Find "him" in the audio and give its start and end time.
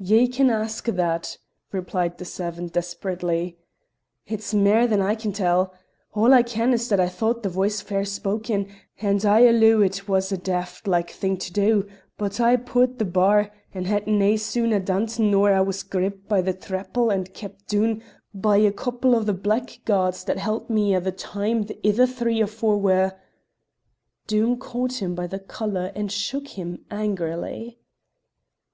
25.02-25.14, 26.56-26.86